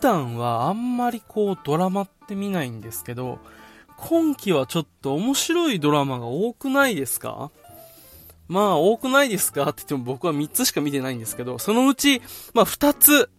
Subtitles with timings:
[0.00, 3.38] 普段はあんまりこうドラマって見ないんですけど、
[3.98, 7.50] 今期はちょっと面白いドラマが多くないですか？
[8.48, 12.22] まあ多くないですかって言っても僕は3つしか見てないんですけど、そのうち、
[12.54, 13.30] まあ2つ、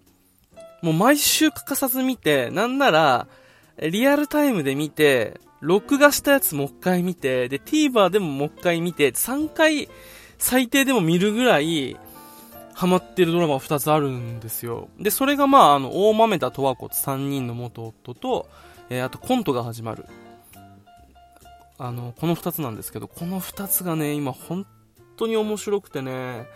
[0.83, 3.27] もう毎週欠かさず見て、なんなら、
[3.79, 9.89] リアルタイムで見て、録画したやつもう一回見て、で、TVer でももう一回見て、3回
[10.37, 11.97] 最低でも見るぐらい、
[12.81, 14.89] ハマってるドラマが2つあるんですよ。
[14.99, 18.49] で、それがまあ、あの、大豆田十和子3人の元夫と、
[18.89, 20.07] えー、あとコントが始まる。
[21.77, 24.65] あの、この2つなんですけど、この2つがね、今本
[25.15, 26.47] 当に面白くてね、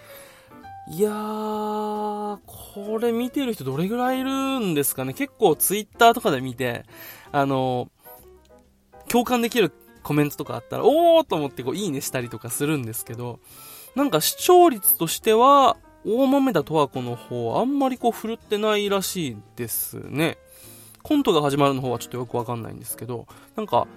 [0.89, 6.85] いやー、これ見てる人どれぐらいいるんですかね結構ツイッターとかで見て、
[7.31, 7.91] あの、
[9.09, 13.39] 共感できるコメントとかあったら、おーと思ってこう、いいねしたりとかするんですけど、
[13.93, 20.37] なんか視聴率としては、大豆田十和子の方、あんまりこう、振るってないらしいですね。
[21.01, 23.87] コントが始まるの方はちょっとよくわかんないんですけど、なんか、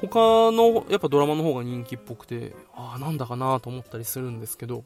[0.00, 4.84] 他のやっぱドラマの方が人気っぽくて、ああ、なんだかなと思ったりするんですけど、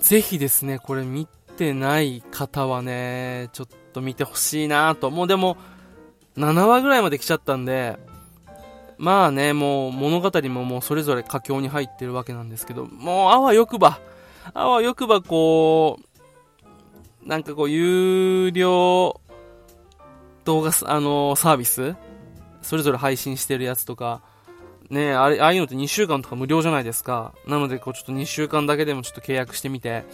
[0.00, 5.10] ぜひですね、これ見てない方はね、ちょっと見てほしいなと。
[5.10, 5.56] もうでも、
[6.36, 7.98] 7話ぐらいまで来ちゃったんで、
[8.96, 14.00] まあね、もう物語ももうそれぞれ佳境に入ってるわけなんですけど、もうあわよくば、
[14.54, 15.98] あわよくばこ
[17.24, 19.20] う、なんかこう、有料
[20.44, 21.94] 動画、あのー、サービス
[22.62, 24.22] それぞれ配信してるやつとか、
[24.88, 27.32] ねあれ、ああいうのって2週間とか無料じゃないですか。
[27.46, 30.04] なので、こう、ちょっと2週間だけでもちょっと契約してみて、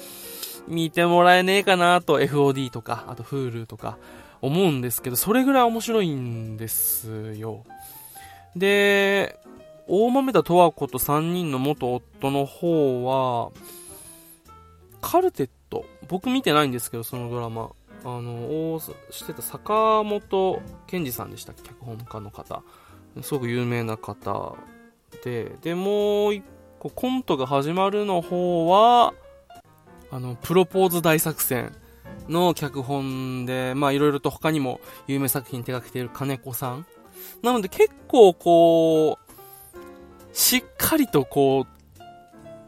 [0.68, 3.96] 見てもらえねえかなと、FOD とか、あと Hulu とか、
[4.42, 7.64] 思うんですけど、それぐらい面白いんですよ。
[8.54, 9.38] で、
[9.88, 13.50] 大豆田十和子と3人の元夫の方は、
[15.00, 17.70] カルテット、僕見てないんですけど、そのドラマ。
[18.04, 18.80] あの、を
[19.10, 21.62] してた坂本健二さんでしたっけ？
[21.62, 22.62] 脚本家の方。
[23.22, 24.54] すごく有名な方
[25.24, 26.44] で、で、もう一
[26.78, 29.14] 個、コントが始まるの方は、
[30.10, 31.72] あの、プロポーズ大作戦
[32.28, 36.86] の脚本で、まあいろいろと他にも有名作品手掛けている金子さん。
[37.42, 41.66] なので結構こう、しっかりとこう、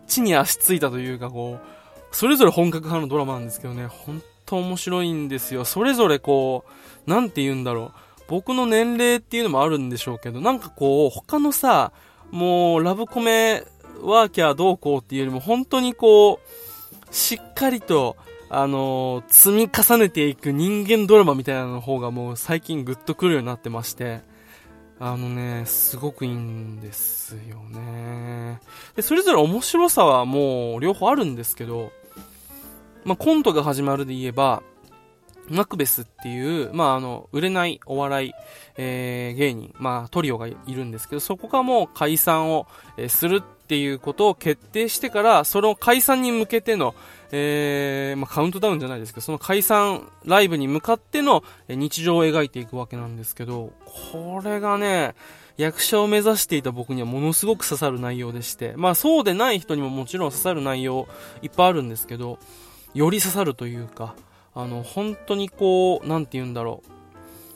[0.07, 1.78] 地に足ついたというかこう、
[2.11, 5.65] それぞれ本格派のドラマなんですけどね、本当面白いんですよ。
[5.65, 6.65] それぞれこ
[7.07, 8.01] う、なんて言うんだろう。
[8.29, 11.93] 僕の年齢っていうのもあるんでしょうけど、なんかこう、他のさ、
[12.31, 13.65] もう、ラブコメ
[14.03, 18.17] ワーキャーどうこうっていうよりも、本当にこう、しっかりと、
[18.51, 24.23] あのー、積み重ねていく人間ドラマみたいなの方がもう最近グッとくるようになってまして、
[25.01, 28.61] あのね、すごくいいんですよね。
[28.97, 31.93] で、それぞれ面白さはもう両方あるんですけど、
[33.05, 34.63] まあ、コントが始まるで言えば、
[35.49, 38.33] マクベスっていう、まあ、あの、売れないお笑い、
[38.77, 42.67] えー、芸人、まあ、トリオがいるんですけど、そこがもう解散を、
[42.97, 46.95] え、するっていうことを決定してから、その解散に向けての、
[47.31, 53.73] えー、まあ、カウントダウンじゃないですけど、その解散ライブに向かっての日常を描いていくわけなんですけど、
[54.13, 55.15] これがね、
[55.59, 61.09] 役者を目指していた僕にはものすごく刺さる内容でして、まあそうでない人にももちろん刺さる内容
[61.43, 62.39] いっぱいあるんですけど、
[62.95, 64.15] より刺さるというか、
[64.55, 66.91] あの、本当にこう、なんて言うんだろう。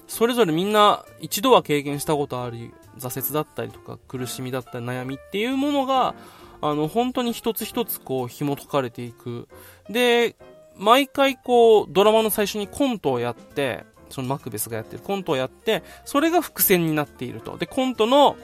[0.08, 6.14] それぞれみんな一度は経験したことあり、挫折だったりとか苦しみだったり悩みっていうものが、
[6.62, 9.48] あの、本当に一つ一つこう紐解かれていく。
[9.90, 10.36] で、
[10.76, 17.56] 毎回こう、ドラマの最初にコントをやって、そのマクベスがやってるコントをやって、それが伏線になっていると。
[17.58, 18.36] で、コントの、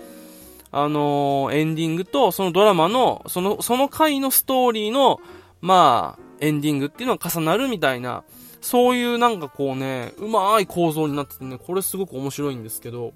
[0.70, 5.20] あのー、エンディングと、そのドラマの、その、その回のストーリーの、
[5.60, 8.24] まあ、エンディングっていうのが重なるみたいな、
[8.60, 13.12] そういうなんかこうね、うまい構造になっててね、これすごく面白いんですけど、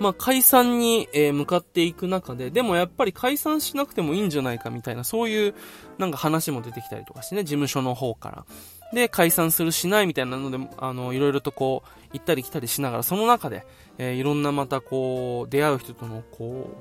[0.00, 5.54] まあ解散に、え向かっていく中で、でもやっぱり解散しなくてもいいんじゃないかみたいな、そういう
[5.98, 8.46] なんか話も出てきたりとかしてね、事務所の方から。
[8.92, 13.64] で、解散するしないみたいなので、あの、いろいろとこう、行ったり来たりしながら、その中で、
[13.98, 16.74] えー、いろんなまたこう、出会う人とのこ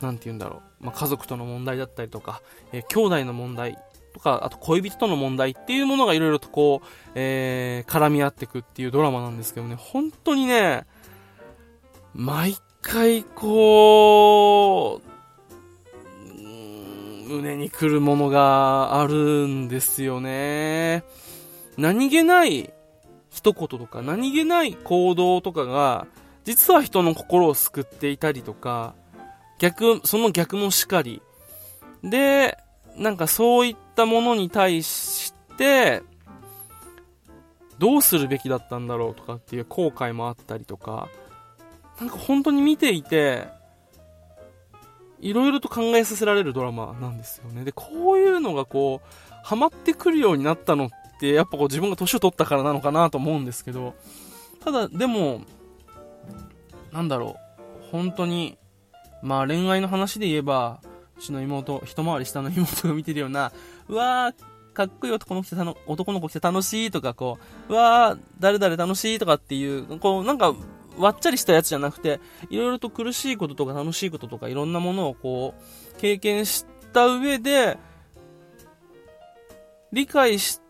[0.00, 2.42] う、なんて言うんだろう、まあ、家族との問題だったりとか、
[2.72, 3.78] えー、兄弟の問題
[4.12, 10.86] とか、あと恋人との問題っていうものがいろいろとこう、えー、絡み合ってくっていうドラマなんですけどね、本当にね、
[12.16, 15.06] 毎回こう、
[17.28, 21.04] 胸に来るものがあるんですよね。
[21.76, 22.72] 何気ない
[23.30, 26.06] 一言とか、何気ない行動とかが、
[26.44, 28.94] 実は人の心を救っていたりとか、
[29.58, 31.20] 逆、その逆もしかり。
[32.02, 32.56] で、
[32.96, 36.02] なんかそういったものに対して、
[37.78, 41.10] どうするべきだったんだろうとかっていう後悔もあったりとか、
[42.00, 43.48] なんか本当に見ていて、
[45.20, 47.64] いろいろと考えさせられるドラマなんですよね。
[47.64, 50.90] で、こういうのがこう、ハマってくるようになったのっ
[51.20, 53.94] て、やっぱこう自分が年を取ったからなのかなと思うんですけど、
[54.60, 55.42] ただ、でも、
[56.92, 57.36] なんだろ
[57.80, 58.58] う、本当に、
[59.22, 60.80] まあ恋愛の話で言えば、
[61.16, 63.52] うちの妹、一回り下の妹が見てるような、
[63.88, 67.38] うわー、かっこいい男の子来て男の子来て楽しいとか、こ
[67.68, 70.54] う、うわー、誰々楽しいとかっていう、こう、なんか、
[70.98, 72.20] わっちゃりしたやつじゃなくて、
[72.50, 77.78] いろいろと苦しいこととか楽しいこととかいろんなものをこう、経験した上で、
[79.92, 80.60] 理解し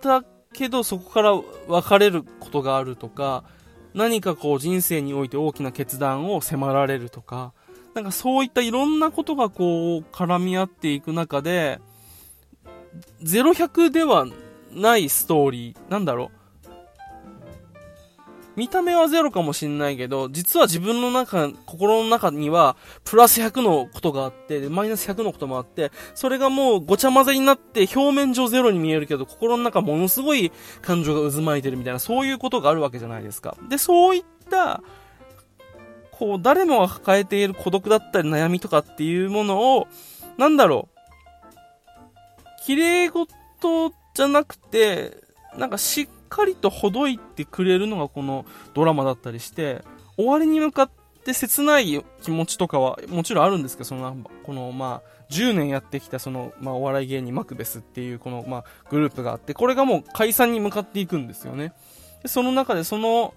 [0.00, 1.32] たけどそこから
[1.68, 3.44] 別れることがあるとか、
[3.94, 7.52] 何かこう人生において大きな決断を迫られるとか、
[7.94, 11.80] なんかそういったいろんなことがこう絡み合っていく中で、
[13.22, 14.26] 0100では
[14.72, 16.43] ないストーリー、なんだろう。
[18.56, 30.52] 見た目はゼロかもしんないけど、実は自分の中、心の中には、プラス100のことがあって、マイナス100のこともあって、それがもうごちゃ混ぜになって、表面上ゼロに見えるけど、心の中ものすごい
[30.82, 33.56] 感情が渦巻いてるみたいな、そういうことがあるわけじゃないですか。
[33.68, 34.82] で、そういった、
[36.12, 39.88] こう、誰もが抱えている孤独だったり悩みとかっていうものを、
[40.38, 40.94] なんだろう、
[42.64, 45.18] 綺麗事じゃなくて、
[45.56, 48.44] なんかしっかりとほどいてくれるのがこの
[48.74, 49.84] ドラマだったりして、
[50.16, 50.90] 終わりに向かっ
[51.24, 61.72] て切ない気持ちとかはもちろんあるんですけど、その、この、まあ、10年やってきたその、まあ、お笑い芸人マクベスっていうこの、まあ、グループがあって、これがもう解散に向かっていくんですよね。
[62.22, 63.34] でその中でその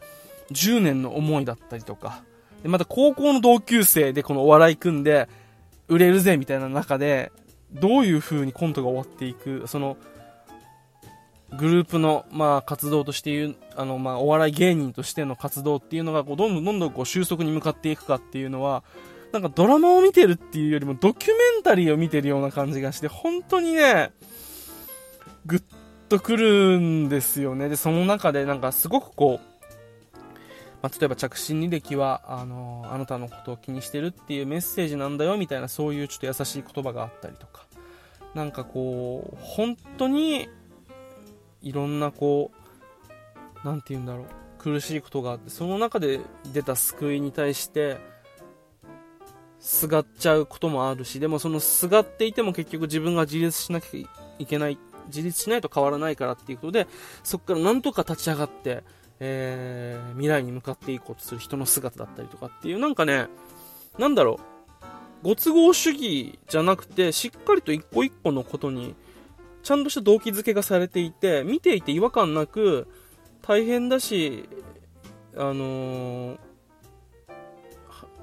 [0.52, 2.24] 10年の思いだったりとか、
[2.64, 5.30] でまた高校の同級生でこのお笑い組んで、
[5.88, 7.32] 売れるぜみたいな中で、
[7.72, 9.98] どういう風にコントが終わっていく、その、
[11.56, 18.84] グループの、まあ、活動としていう、あの、まあ、お笑い芸人としての活動っていうのが、こう、どんどんどんどんこう収束に向かっていくかっていうのは、
[19.32, 24.12] なんかドラマを見てるっていうよりもドキュメンタリーを見てるような感じがして、本当にね、
[25.46, 25.64] ぐっ
[26.10, 27.70] とくるんですよね。
[27.70, 29.58] で、その中でなんかすごくこう、
[30.82, 37.66] まあ、例えば着信履歴は、あのあなたのことを気にしてるっていうメッセージなんだよみたいなそういうちょっと優しい言葉があったりとか、
[38.34, 40.48] なんかこう、本当に
[41.62, 42.52] いろんなこ
[43.64, 44.26] う、なんて言うんだろう、
[44.60, 46.20] 苦しいことがあって、その中で
[46.54, 47.98] 出た救いに対して、
[49.60, 54.10] すがっちゃうこともあるし、でもそのすがっていても結局自分が自立しなきゃ
[54.40, 54.78] いけない、
[55.08, 56.88] 自立しないと変わらないからっていうことで、
[57.24, 58.84] そこからなんとか立ち上がって、
[59.20, 63.28] えー、未来に向かっていこうとする人の姿だったりとかっていう、なんかね、
[63.98, 64.40] なんだろ
[65.24, 68.96] う、ご都合主義じゃなくて、しっかりと一個一個のことに
[69.68, 72.88] ちゃんとした動機づけがされていて、見ていて違和感なく、
[73.42, 74.48] 大変だし、
[75.36, 76.38] あのー、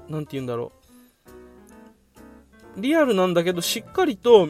[0.09, 0.71] なんて言うんだろ
[2.75, 2.81] う。
[2.81, 4.49] リアルなんだけど、しっかりと、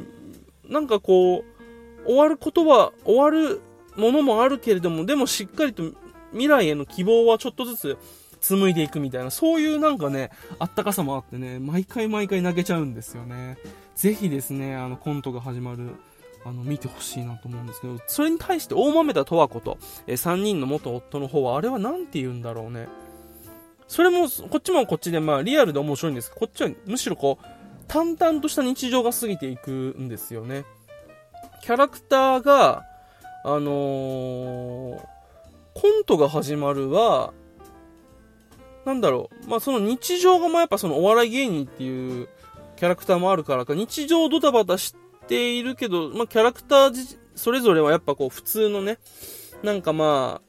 [0.70, 1.44] なんかこ
[2.06, 3.60] う、終わることは、終わる
[3.98, 5.92] ものもあるけれども、でもしっかりと
[6.32, 7.98] 未来への希望はちょっとずつ
[8.40, 10.30] 紡いでいくみたいな、そういうなんかね、
[10.60, 13.58] あったかさもあってね、毎回毎回泣けちゃうんですよね。
[13.98, 15.90] ぜひですね、あの、コントが始まる
[16.46, 22.88] あの、見てほしいなと思うんですけど、それに対して大豆田十和子と、えー、3人の元夫の方は、あれは何て言うんだろうね。
[23.88, 27.46] それも、こっちもこっちで、まあ、リアルで面白いんですけど、こっちはむしろこう、
[27.88, 30.66] 淡々とした日常が過ぎていくんですよね。
[31.64, 32.84] キャラクターが、
[33.44, 35.00] あのー、
[35.74, 37.34] コントが始まるは、
[38.86, 42.30] なんだろう、まあ、その日常がまあやっぱそのお笑い芸人っていう
[42.76, 44.94] キャラクターもあるからか、日常ドタバタし
[45.28, 48.98] ているけど、まあ、キャラクターそれぞれはやっぱこう普通のね、
[49.64, 50.46] なんかまあ、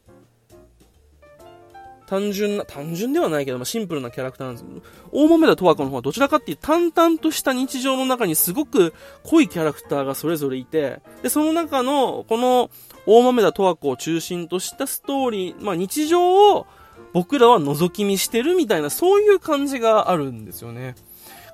[2.06, 12.70] 単純な、単純ではないけど、まあ、シンプルなキャラクターなんですけど、大豆田十和子の方はどちらかっていう淡々とした日常の中にすごく濃いキャラクターがそれぞれいて、で、その中の、この
[13.06, 16.66] 大豆田十和子を中心としたストーリー、まあ、日常を
[17.12, 20.94] 僕らは覗き見してるみたいな、そういう感じがあるんですよね。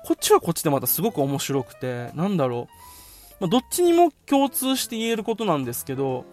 [0.05, 2.92] こっちはこっちでまたすごく面白くて、なんだろう。
[3.43, 6.23] まあ、どっちにも共通して言えることなんですけど、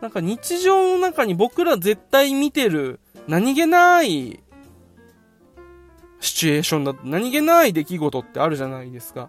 [0.00, 4.40] なんか日常の中に僕ら絶対見てる何気ない
[6.20, 9.28] シチュエーションだ何気ない出来事ってあるじゃないですか。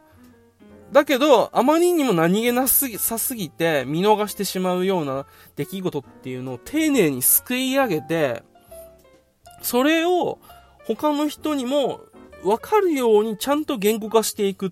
[0.94, 5.26] だけど、あまりにも何気なすぎ、さすぎて見逃してしまうような
[5.58, 8.44] 出来事っていうのを丁寧にすくい上げて、
[9.62, 10.40] それを
[10.86, 12.00] 他の人にも
[12.46, 14.70] わかるようにちゃんと言語化していくっ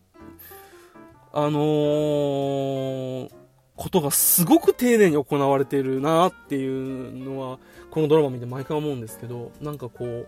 [1.33, 3.29] あのー、
[3.75, 7.59] ことがすごく丁寧に行われているなっていうのは、
[7.91, 10.27] このドラマ見て毎回思うんですけど、なんかこう、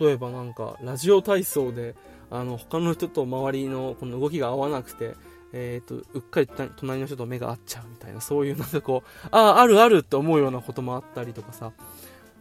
[0.00, 1.94] 例えばなんか、ラジオ体操で、
[2.30, 5.14] あの、他の人と周りのこの動きが合わなくて、
[5.52, 11.72] えっ、ー、と、うっかり隣の人と目が合っちゃうみたいな、そういうなんかこう、ああ、あるあるって思うようなこともあったりとかさ、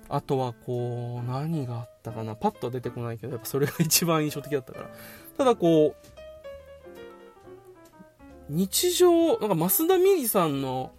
[0.09, 4.89] あとはこう、何があったかな、パッとは出てこないけど、やっぱそれが一番印象的だったから。
[5.37, 6.16] ただこう、
[8.49, 10.91] 日常、なんか増田美里さんの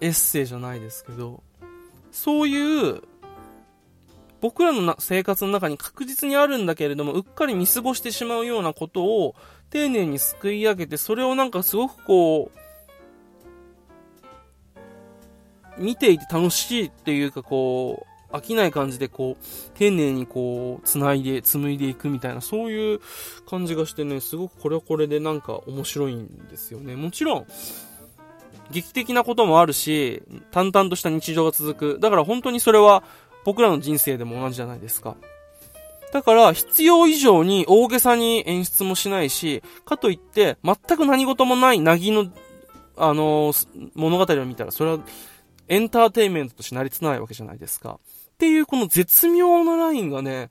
[0.00, 1.42] エッセイじゃないですけど、
[2.10, 3.02] そういう
[4.40, 9.36] 僕らの生活の中に確実にあるんだけれども、うっかり見過ごしてしまうようなことを
[9.70, 12.50] 丁寧にすくい上げて、それをなんかすごくこ
[15.78, 23.00] う、見ていて楽しいっていうかこう、飽きない感じでこう、丁寧にこう、繋いで、紡いでいくみたいな、そういう
[23.48, 26.96] 感じがしてね、すごくこれはこれでなんか面白いんですよね。
[26.96, 27.46] もちろん、
[28.70, 32.00] 劇的なこともあるし、淡々とした日常が続く。
[32.00, 33.04] だから本当にそれは、
[33.44, 35.16] 僕らの人生でも同じじゃないですか。
[36.12, 42.26] だから、必要以上に大げさに演出もしないし、かといって、全く何事もないなぎの、
[42.96, 44.98] あのー、物語を見たら、それは
[45.68, 47.98] エンターテインメントとして成り立たないわけじゃないですか。
[48.42, 50.50] っていう、この絶妙なラインがね、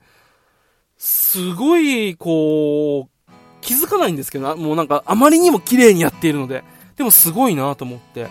[0.96, 3.30] すごい、こう、
[3.60, 6.64] 気づかないんですけど、もうなんか、あまりにも綺麗にやっているので、
[6.96, 8.28] でもすごいなと思って。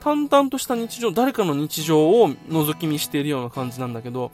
[0.00, 4.32] 淡々とした日常、誰かの日常を覗き見しているような感じなんだけど、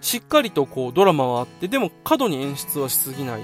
[0.00, 3.40] しっかりとこうドラマはあって、でも過度に演出はしすぎない。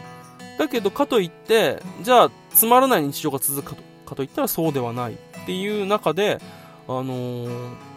[0.57, 6.39] だけどかといって、じゃあつまらない日常が続くかとかといったらそうではないっていう中で、
[6.87, 7.92] あのー、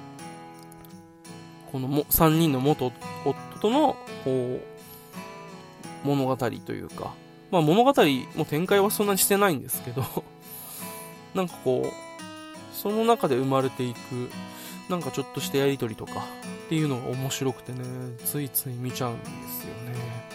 [1.75, 2.94] このも3人の元
[3.25, 4.62] 夫とのこ
[6.05, 7.13] う物語というか、
[7.51, 7.94] まあ物語
[8.36, 10.01] も展開はそんなにしてないんですけど
[11.36, 14.29] なんかこう、その中で生まれていく、
[14.89, 16.22] なんかちょっとしたやりとりとか
[16.65, 17.79] っていうのが面白くてね、
[18.24, 20.29] ついつい見ちゃうんですよね。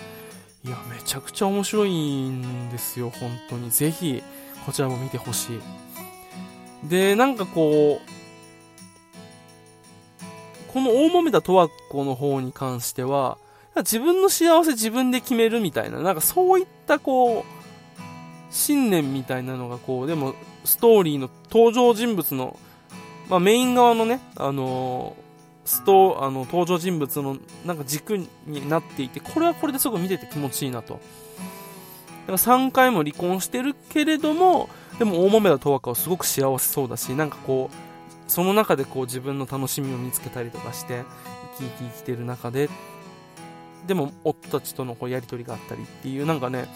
[0.66, 3.70] いや、めちゃくちゃ面白いんですよ、本当に。
[3.70, 4.22] ぜひ、
[4.66, 6.90] こちらも見てほしい。
[6.90, 8.19] で、なんかこう、
[10.72, 13.38] この大豆田十和子の方に関しては、
[13.76, 17.44] 自分の幸せ自分で決めるみたいな、なんかそういったこう、
[18.50, 20.34] 信念みたいなのがこう、でも、
[20.64, 22.56] ストーリーの登場人物の、
[23.28, 30.94] まあ、メイン側のね、あのー、ストあの、登場人物のなんか軸になっていて、これはこれですごく見てて気持ちいいなと。
[30.94, 31.02] だか
[32.32, 37.89] ら3回も離婚してるけれども、でも大豆田十和子はすごく幸せそうだし、なんかこう、
[38.30, 41.04] その中でこう自分の楽しみを見つけたりとかして、
[41.58, 42.70] 生き生き生きてる中で、
[43.86, 46.68] でも夫たちとのこうやりとりがあったりっていう、なんかね、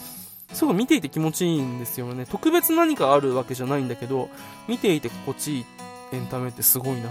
[0.53, 2.27] すごい見ていて気持ちいいんですよね。
[2.27, 4.29] 特別何かあるわけじゃないんだけど、
[4.69, 5.65] 見ていて心地いい
[6.13, 7.09] エンタメってすごいなと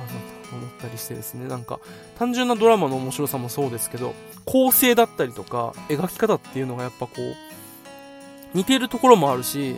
[0.51, 1.79] 思ったりしてですね、なんか
[2.17, 4.13] 単純なドラマの面白さもそうですけど、
[4.45, 7.35] 構成だったりとか、描き方っていうのがやっぱこう、
[8.53, 9.77] 似てるところもあるし、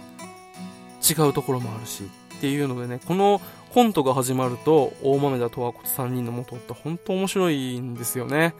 [1.07, 2.03] 違うところもあるし、
[2.37, 3.41] っていうのでね、この
[3.73, 8.53] コントが始まると、大豆田と和子と3人の元って本当面白いんですよね。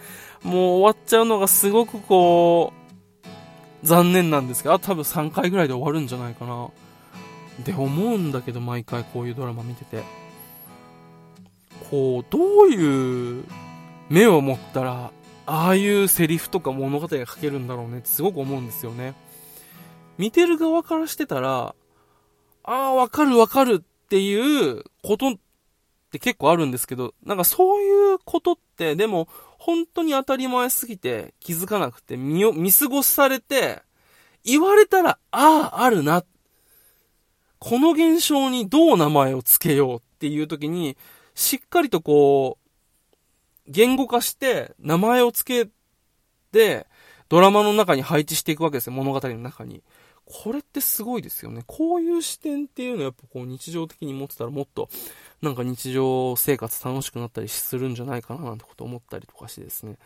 [0.44, 2.74] もう終わっちゃうのがすごくこ
[3.84, 6.66] う、残念なんですけど、あ多分3回ぐらいで終わるんじゃないかな。
[6.66, 6.70] っ
[7.64, 10.04] て思うんだけど、毎回こういうドラマ見てて。
[11.90, 13.46] こう、どういう
[14.10, 15.12] 目を持ったら、
[15.46, 19.14] ああいうセリフとか物語が書けるんだろうねってすごく思うんですよね。
[20.18, 21.76] 見てる側からしてたら、
[22.68, 25.32] ああ、わかるわかるっていうことっ
[26.12, 29.28] て結構あるんですけど、なんかそういうことって、でも、
[29.60, 33.82] 本当に当たり前すぎて気づかなくて見見過ごされて、
[34.44, 36.24] 言われたら、ああ、あるな。
[37.60, 40.98] この現象にどう名前を付けようっていう時に、
[41.36, 42.66] しっかりとこう、
[43.68, 45.72] 言語化して名前を付け
[46.52, 46.88] て、
[47.30, 49.84] ドラマの中に配置していくわけですよ、物語の中に。
[50.26, 51.64] これってすごいですよね。
[51.68, 54.90] こういう視点っていうのはやっぱこう日常的に持ってたらもっと
[55.42, 59.98] なんか日常生活楽しくなったりするんじゃないかななんてこと思ったりとかしてですね。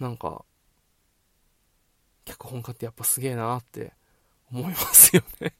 [0.00, 0.44] なんか、
[2.24, 3.92] 脚本家ってやっぱすげえなって
[4.52, 5.54] 思いますよね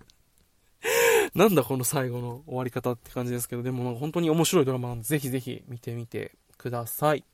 [1.35, 7.25] なんだこの最後の終わり方って感じですけど、でもなんか本当に面白いドラマなんでぜひぜひ見てみてください。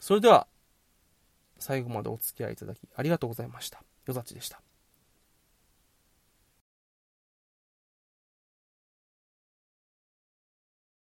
[0.00, 0.46] それでは、
[1.58, 3.82] 最後までお付き合いいただきありがとうございました。
[4.06, 4.60] よざちでした。